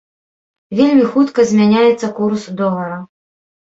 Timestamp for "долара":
2.63-2.97